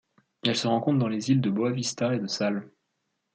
[0.43, 2.67] Elle se rencontre dans les îles de Boa Vista et de Sal.